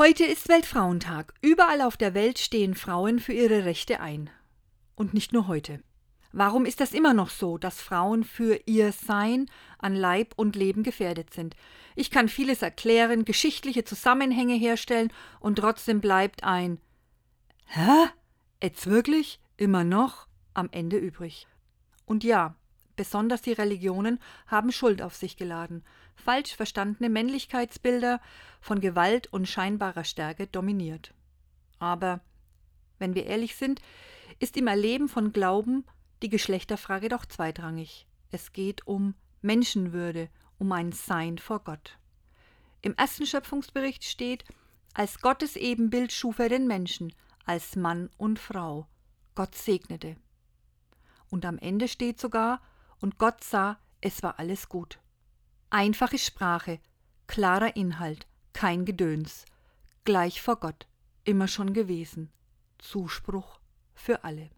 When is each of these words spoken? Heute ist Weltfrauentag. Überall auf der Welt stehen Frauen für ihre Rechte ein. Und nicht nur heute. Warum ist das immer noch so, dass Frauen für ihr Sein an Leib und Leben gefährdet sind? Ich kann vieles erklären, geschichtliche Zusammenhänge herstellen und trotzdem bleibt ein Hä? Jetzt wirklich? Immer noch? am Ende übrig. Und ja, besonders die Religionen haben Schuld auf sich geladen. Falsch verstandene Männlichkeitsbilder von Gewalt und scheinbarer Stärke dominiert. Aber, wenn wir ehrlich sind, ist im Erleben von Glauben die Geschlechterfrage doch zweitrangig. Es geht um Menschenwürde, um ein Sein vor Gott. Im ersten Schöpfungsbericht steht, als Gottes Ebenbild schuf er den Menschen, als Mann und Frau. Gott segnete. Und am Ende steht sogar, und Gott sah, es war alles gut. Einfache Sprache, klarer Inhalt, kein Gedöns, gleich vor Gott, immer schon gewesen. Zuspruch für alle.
Heute 0.00 0.24
ist 0.24 0.48
Weltfrauentag. 0.48 1.34
Überall 1.42 1.82
auf 1.82 1.98
der 1.98 2.14
Welt 2.14 2.38
stehen 2.38 2.74
Frauen 2.74 3.18
für 3.18 3.34
ihre 3.34 3.66
Rechte 3.66 4.00
ein. 4.00 4.30
Und 4.94 5.12
nicht 5.12 5.34
nur 5.34 5.46
heute. 5.46 5.82
Warum 6.32 6.64
ist 6.64 6.80
das 6.80 6.94
immer 6.94 7.12
noch 7.12 7.28
so, 7.28 7.58
dass 7.58 7.82
Frauen 7.82 8.24
für 8.24 8.58
ihr 8.64 8.92
Sein 8.92 9.44
an 9.78 9.94
Leib 9.94 10.32
und 10.36 10.56
Leben 10.56 10.84
gefährdet 10.84 11.34
sind? 11.34 11.54
Ich 11.96 12.10
kann 12.10 12.30
vieles 12.30 12.62
erklären, 12.62 13.26
geschichtliche 13.26 13.84
Zusammenhänge 13.84 14.54
herstellen 14.54 15.12
und 15.38 15.56
trotzdem 15.56 16.00
bleibt 16.00 16.44
ein 16.44 16.80
Hä? 17.66 18.08
Jetzt 18.62 18.86
wirklich? 18.86 19.38
Immer 19.58 19.84
noch? 19.84 20.28
am 20.54 20.70
Ende 20.72 20.96
übrig. 20.96 21.46
Und 22.06 22.24
ja, 22.24 22.56
besonders 23.00 23.40
die 23.40 23.54
Religionen 23.54 24.20
haben 24.46 24.72
Schuld 24.72 25.00
auf 25.00 25.16
sich 25.16 25.38
geladen. 25.38 25.82
Falsch 26.16 26.54
verstandene 26.54 27.08
Männlichkeitsbilder 27.08 28.20
von 28.60 28.78
Gewalt 28.82 29.32
und 29.32 29.48
scheinbarer 29.48 30.04
Stärke 30.04 30.46
dominiert. 30.46 31.14
Aber, 31.78 32.20
wenn 32.98 33.14
wir 33.14 33.24
ehrlich 33.24 33.56
sind, 33.56 33.80
ist 34.38 34.58
im 34.58 34.66
Erleben 34.66 35.08
von 35.08 35.32
Glauben 35.32 35.86
die 36.20 36.28
Geschlechterfrage 36.28 37.08
doch 37.08 37.24
zweitrangig. 37.24 38.06
Es 38.30 38.52
geht 38.52 38.86
um 38.86 39.14
Menschenwürde, 39.40 40.28
um 40.58 40.70
ein 40.72 40.92
Sein 40.92 41.38
vor 41.38 41.60
Gott. 41.60 41.96
Im 42.82 42.94
ersten 42.96 43.24
Schöpfungsbericht 43.24 44.04
steht, 44.04 44.44
als 44.92 45.22
Gottes 45.22 45.56
Ebenbild 45.56 46.12
schuf 46.12 46.38
er 46.38 46.50
den 46.50 46.66
Menschen, 46.66 47.14
als 47.46 47.76
Mann 47.76 48.10
und 48.18 48.38
Frau. 48.38 48.86
Gott 49.34 49.54
segnete. 49.54 50.16
Und 51.30 51.46
am 51.46 51.56
Ende 51.56 51.88
steht 51.88 52.20
sogar, 52.20 52.60
und 53.00 53.18
Gott 53.18 53.42
sah, 53.42 53.78
es 54.00 54.22
war 54.22 54.38
alles 54.38 54.68
gut. 54.68 54.98
Einfache 55.70 56.18
Sprache, 56.18 56.80
klarer 57.26 57.76
Inhalt, 57.76 58.26
kein 58.52 58.84
Gedöns, 58.84 59.44
gleich 60.04 60.42
vor 60.42 60.56
Gott, 60.56 60.86
immer 61.24 61.48
schon 61.48 61.72
gewesen. 61.72 62.30
Zuspruch 62.78 63.60
für 63.94 64.24
alle. 64.24 64.50